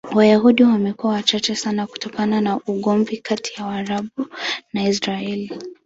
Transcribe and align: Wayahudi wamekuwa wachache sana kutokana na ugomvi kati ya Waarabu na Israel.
Wayahudi 0.15 0.63
wamekuwa 0.63 1.13
wachache 1.13 1.55
sana 1.55 1.87
kutokana 1.87 2.41
na 2.41 2.59
ugomvi 2.67 3.17
kati 3.17 3.53
ya 3.57 3.65
Waarabu 3.65 4.09
na 4.73 4.83
Israel. 4.89 5.49